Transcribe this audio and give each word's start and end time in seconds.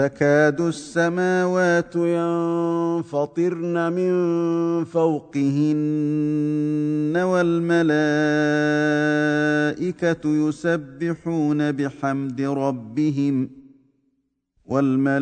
تكاد 0.00 0.60
السماوات 0.60 1.96
ينفطرن 1.96 3.76
من 3.92 4.14
فوقهن 4.84 6.36
والملائكة 7.16 7.80
يسبحون 10.48 11.72
بحمد 11.72 12.40
ربهم 12.40 13.50
والملائكة 14.66 15.20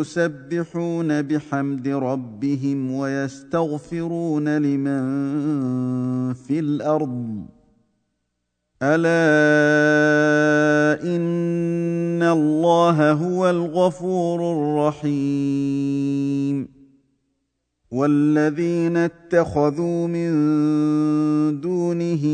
يسبحون 0.00 1.22
بحمد 1.22 1.88
ربهم 1.88 2.92
ويستغفرون 2.92 4.58
لمن 4.58 5.02
في 6.34 6.58
الأرض. 6.58 7.46
ألا 8.82 9.91
الله 12.32 13.12
هو 13.12 13.50
الغفور 13.50 14.52
الرحيم 15.02 16.68
والذين 17.90 18.96
اتخذوا 18.96 20.06
من 20.06 20.30
دونه 21.60 22.24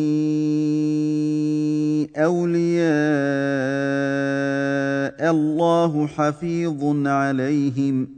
اولياء 2.16 2.88
الله 5.30 6.06
حفيظ 6.06 7.06
عليهم 7.06 8.17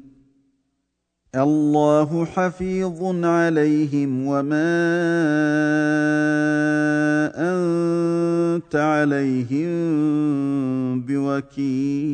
الله 1.37 2.25
حفيظ 2.25 3.25
عليهم 3.27 4.27
وما 4.27 4.81
انت 7.37 8.77
عليهم 8.77 9.71
بوكيل 11.01 12.11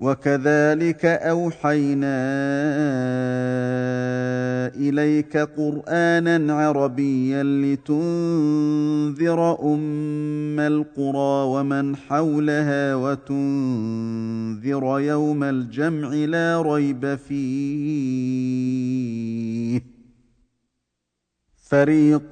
وكذلك 0.00 1.04
اوحينا 1.04 2.18
إليك 4.88 5.36
قرآنا 5.36 6.54
عربيا 6.54 7.42
لتنذر 7.42 9.40
أم 9.74 10.60
القرى 10.60 11.46
ومن 11.46 11.96
حولها 11.96 12.94
وتنذر 12.94 15.00
يوم 15.00 15.44
الجمع 15.44 16.08
لا 16.08 16.62
ريب 16.62 17.14
فيه. 17.14 18.58
فريق 21.68 22.30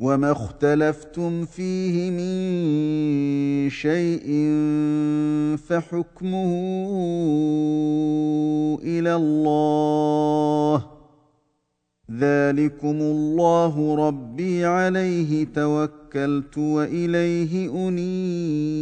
وما 0.00 0.32
اختلفتم 0.32 1.44
فيه 1.44 2.10
من 2.10 3.70
شيء 3.70 4.28
فحكمه 5.56 6.52
إلى 8.82 9.16
الله 9.16 10.86
ذلكم 12.10 13.00
الله 13.00 14.06
ربي 14.08 14.64
عليه 14.64 15.46
توكلت 15.54 16.58
واليه 16.58 17.88
انيب 17.88 18.78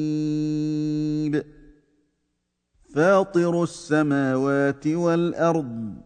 فاطر 2.94 3.62
السماوات 3.62 4.86
والارض 4.86 6.05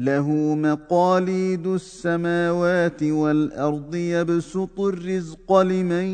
له 0.00 0.54
مقاليد 0.54 1.66
السماوات 1.66 3.02
والأرض 3.02 3.94
يبسط 3.94 4.80
الرزق 4.80 5.58
لمن 5.58 6.04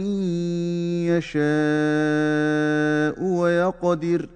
يشاء 1.07 1.39
ويقدر. 3.25 4.29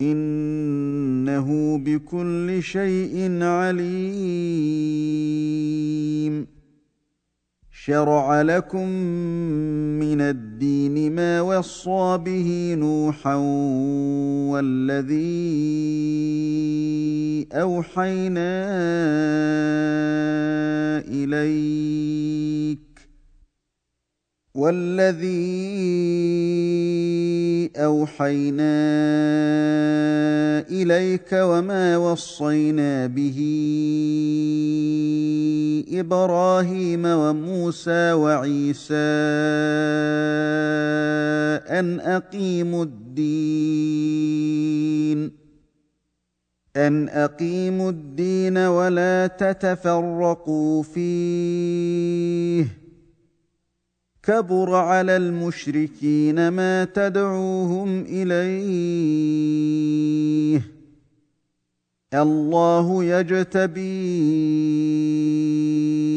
إنه 0.00 1.78
بكل 1.78 2.62
شيء 2.62 3.42
عليم. 3.42 4.84
شرع 7.70 8.42
لكم 8.42 8.88
من 10.00 10.20
الدين 10.20 11.14
ما 11.14 11.40
وصى 11.40 12.18
به 12.24 12.74
نوحا 12.78 13.34
والذي 14.50 15.14
أوحينا 17.54 18.66
إليك 21.08 22.80
والذي 24.54 25.34
أوحينا 27.76 28.74
إليك 30.70 31.28
وما 31.32 31.96
وصينا 31.96 33.06
به 33.06 33.38
إبراهيم 35.92 37.06
وموسى 37.06 38.12
وعيسى 38.12 38.94
أن 41.78 42.00
أقيموا 42.00 42.84
الدين 42.84 44.04
ان 46.76 47.08
اقيموا 47.08 47.90
الدين 47.90 48.58
ولا 48.58 49.26
تتفرقوا 49.26 50.82
فيه 50.82 52.66
كبر 54.22 54.74
على 54.74 55.16
المشركين 55.16 56.48
ما 56.48 56.84
تدعوهم 56.84 58.04
اليه 58.08 59.34
الله 62.14 63.04
يجتبي 63.04 64.04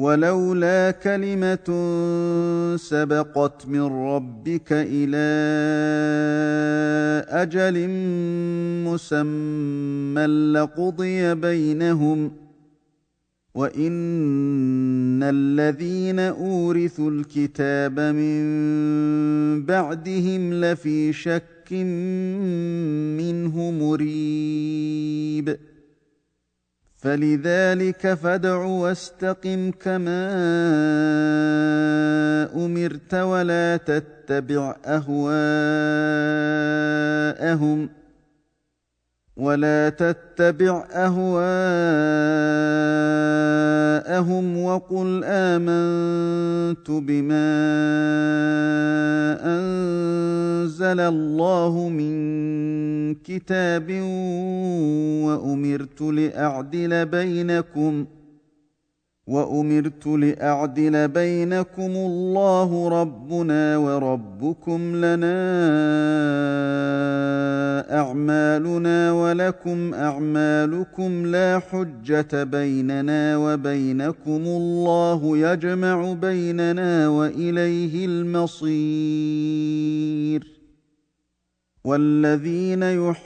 ولولا 0.00 0.90
كلمة 0.90 1.68
سبقت 2.76 3.68
من 3.68 3.82
ربك 3.82 4.68
إلى 4.72 5.28
أجل 7.28 7.88
مسمى 8.88 10.26
لقضي 10.52 11.34
بينهم 11.34 12.32
وإن 13.54 15.22
الذين 15.22 16.18
أورثوا 16.20 17.10
الكتاب 17.10 18.00
من 18.00 18.42
بعدهم 19.64 20.54
لفي 20.54 21.12
شك 21.12 21.72
منه 23.20 23.70
مريب 23.70 25.56
فلذلك 27.02 28.14
فادع 28.14 28.56
واستقم 28.56 29.70
كما 29.70 30.30
أمرت 32.54 33.14
ولا 33.14 33.76
تتبع 33.76 34.76
أهواءهم. 34.86 35.60
ولا 39.40 39.88
تتبع 39.88 40.84
أهواءهم 40.92 41.34
وقل 44.64 45.22
آمنت 45.24 46.90
بما 46.90 47.50
أنزل 49.44 51.00
الله 51.00 51.88
من 51.88 52.14
كتاب 53.14 53.90
وأمرت 55.24 56.00
لأعدل 56.00 57.06
بينكم 57.06 58.04
ۖ 58.04 58.19
وأمرت 59.30 60.06
لأعدل 60.06 61.08
بينكم 61.08 61.90
الله 61.96 62.88
ربنا 62.88 63.76
وربكم 63.76 64.96
لنا 64.96 65.40
أعمالنا 68.00 69.12
ولكم 69.12 69.94
أعمالكم 69.94 71.26
لا 71.26 71.58
حجة 71.70 72.44
بيننا 72.44 73.36
وبينكم 73.36 74.42
الله 74.46 75.38
يجمع 75.38 76.12
بيننا 76.12 77.08
وإليه 77.08 78.06
المصير 78.06 79.40
والذين 81.84 82.82
يحاجون 82.82 83.20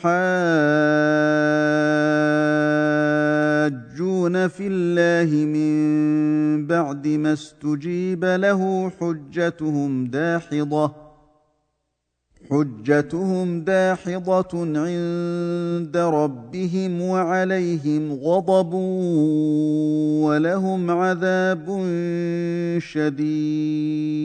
في 4.49 4.67
الله 4.67 5.45
من 5.45 6.67
بعد 6.67 7.09
ما 7.09 7.33
استجيب 7.33 8.25
له 8.25 8.91
حجتهم 9.01 10.07
داحضه 10.07 11.05
حجتهم 12.51 13.61
داحضه 13.61 14.51
عند 14.55 15.97
ربهم 15.97 17.03
وعليهم 17.03 18.13
غضب 18.13 18.75
ولهم 20.25 20.91
عذاب 20.91 21.67
شديد 22.79 24.25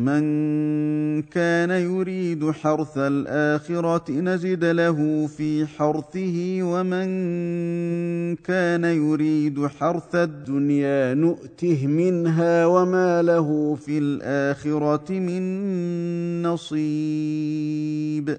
من 0.00 1.22
كان 1.22 1.70
يريد 1.70 2.50
حرث 2.50 2.98
الآخرة 2.98 4.10
نزد 4.10 4.64
له 4.64 5.26
في 5.26 5.66
حرثه 5.66 6.58
ومن 6.62 7.06
كان 8.36 8.84
يريد 8.84 9.66
حرث 9.66 10.14
الدنيا 10.14 11.14
نؤته 11.14 11.86
منها 11.86 12.66
وما 12.66 13.22
له 13.22 13.74
في 13.74 13.98
الآخرة 13.98 15.12
من 15.12 15.42
نصيب. 16.42 18.38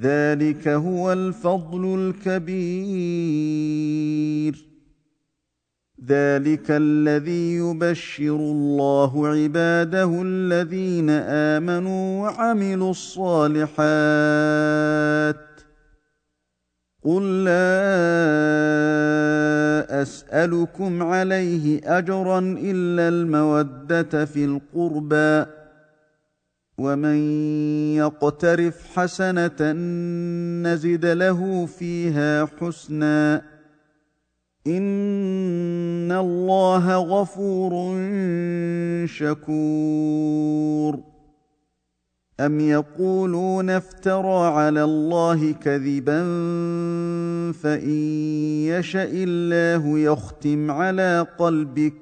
ذلك 0.00 0.68
هو 0.68 1.12
الفضل 1.12 2.12
الكبير. 2.28 3.12
ذلك 6.06 6.66
الذي 6.70 7.54
يبشر 7.54 8.36
الله 8.36 9.28
عباده 9.28 10.22
الذين 10.22 11.10
آمنوا 11.10 12.22
وعملوا 12.22 12.90
الصالحات. 12.90 13.76
قل 17.04 17.44
لا 17.44 17.52
أسألكم 20.02 21.02
عليه 21.02 21.80
أجرا 21.98 22.38
إلا 22.38 23.08
المودة 23.08 24.24
في 24.24 24.44
القربى. 24.44 25.61
ومن 26.78 27.16
يقترف 27.96 28.98
حسنه 28.98 29.72
نزد 30.62 31.06
له 31.06 31.66
فيها 31.66 32.48
حسنا 32.60 33.42
ان 34.66 36.12
الله 36.12 36.96
غفور 36.96 37.96
شكور. 39.06 41.12
ام 42.40 42.60
يقولون 42.60 43.70
افترى 43.70 44.46
على 44.46 44.84
الله 44.84 45.52
كذبا 45.52 46.22
فان 47.52 47.90
يشا 48.66 49.04
الله 49.04 49.98
يختم 49.98 50.70
على 50.70 51.26
قلبك 51.38 52.01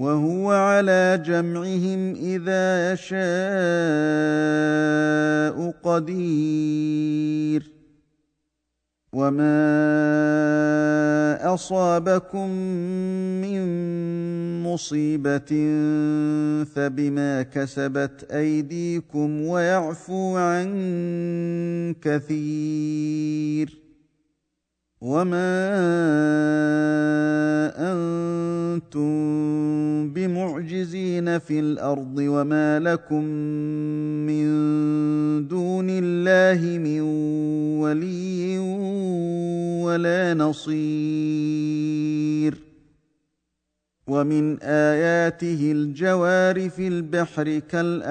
وهو 0.00 0.52
على 0.52 1.22
جمعهم 1.24 2.14
إذا 2.14 2.92
يشاء 2.92 3.20
قدير. 5.82 7.72
وما 9.12 9.54
اصابكم 11.54 12.48
من 13.44 13.62
مصيبه 14.62 15.50
فبما 16.64 17.42
كسبت 17.42 18.26
ايديكم 18.32 19.42
ويعفو 19.42 20.36
عن 20.36 20.68
كثير. 22.02 23.80
وما 25.00 25.60
أنتم 27.76 29.10
بمعجزين 30.12 31.38
في 31.38 31.60
الأرض 31.60 32.18
وما 32.18 32.78
لكم 32.78 33.24
من 34.28 34.46
دون 35.48 35.86
الله 35.90 36.78
من 36.78 37.00
ولي 37.80 38.58
ولا 39.84 40.34
نصير 40.34 41.80
ومن 44.06 44.62
اياته 44.62 45.72
الجوار 45.72 46.70
في 46.70 46.88
البحر 46.88 47.58
كالاعلام 47.58 48.10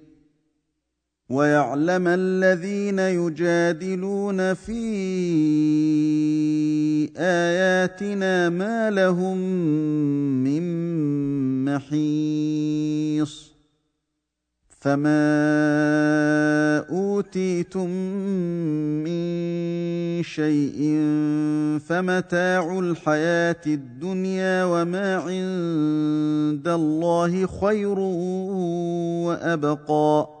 ويعلم 1.31 2.07
الذين 2.07 2.99
يجادلون 2.99 4.53
في 4.53 4.81
آياتنا 7.17 8.49
ما 8.49 8.89
لهم 8.89 9.37
من 10.43 10.63
محيص 11.65 13.51
فما 14.79 15.21
أوتيتم 16.89 17.89
من 19.03 19.21
شيء 20.23 20.79
فمتاع 21.87 22.79
الحياة 22.79 23.61
الدنيا 23.67 24.65
وما 24.65 25.15
عند 25.15 26.67
الله 26.67 27.47
خير 27.47 27.99
وأبقى 29.27 30.40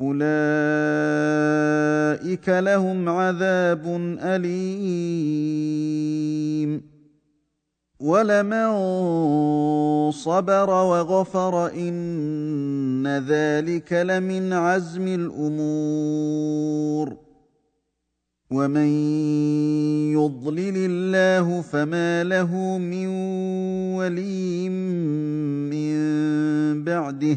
اولئك 0.00 0.20
لهم 2.48 3.08
عذاب 3.08 3.86
اليم 4.22 5.60
ولمن 8.00 8.70
صبر 10.10 10.70
وغفر 10.70 11.72
ان 11.72 13.06
ذلك 13.06 13.92
لمن 13.92 14.52
عزم 14.52 15.08
الأمور 15.08 17.16
ومن 18.50 18.88
يضلل 20.12 20.74
الله 20.76 21.62
فما 21.62 22.24
له 22.24 22.78
من 22.78 23.06
ولي 23.94 24.68
من 25.70 25.94
بعده 26.84 27.36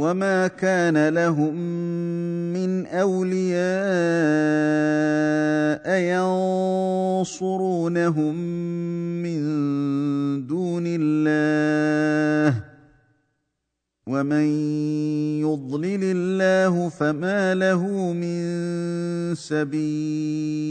وما 0.00 0.48
كان 0.48 1.08
لهم 1.08 1.54
من 2.52 2.86
اولياء 2.86 3.60
ينصرونهم 7.20 8.34
من 9.22 9.40
دون 10.46 10.84
الله 10.86 12.64
ومن 14.06 14.46
يضلل 15.44 16.00
الله 16.16 16.88
فما 16.88 17.54
له 17.54 18.12
من 18.12 18.44
سبيل 19.34 20.70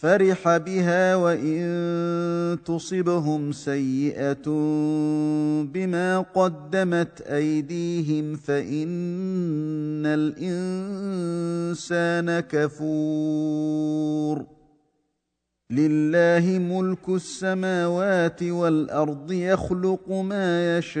فرح 0.00 0.56
بها 0.56 1.14
وإن 1.14 2.58
تصبهم 2.64 3.52
سيئة 3.52 4.46
بما 5.64 6.24
قدمت 6.34 7.20
أيديهم 7.20 8.36
فإن 8.36 10.06
الإنسان 11.66 12.40
كفور. 12.40 14.46
لله 15.70 16.58
ملك 16.58 17.08
السماوات 17.08 18.42
والأرض 18.42 19.32
يخلق 19.32 20.10
ما 20.10 20.78
يشاء 20.78 21.00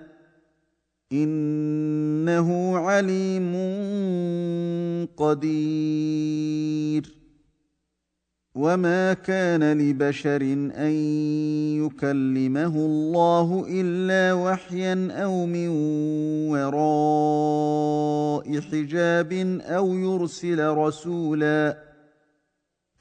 إنه 1.13 2.77
عليم 2.77 3.55
قدير. 5.17 7.21
وما 8.55 9.13
كان 9.13 9.77
لبشر 9.77 10.41
أن 10.77 10.91
يكلمه 11.85 12.75
الله 12.75 13.65
إلا 13.69 14.33
وحيا 14.33 15.07
أو 15.11 15.45
من 15.45 15.67
وراء 16.51 18.61
حجاب 18.61 19.33
أو 19.61 19.93
يرسل 19.93 20.67
رسولا 20.67 21.90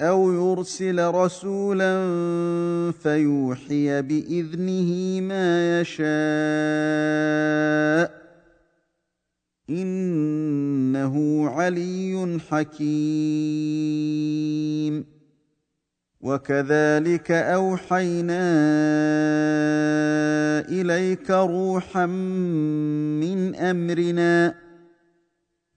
أو 0.01 0.33
يرسل 0.33 1.15
رسولا 1.15 1.93
فيوحي 3.03 4.03
باذنه 4.03 5.21
ما 5.21 5.81
يشاء 5.81 6.11
انه 9.71 11.49
علي 11.49 12.39
حكيم 12.51 13.81
وكذلك 16.21 17.31
اوحينا 17.31 18.51
اليك 20.69 21.31
روحا 21.31 22.07
من 22.07 23.55
امرنا 23.55 24.55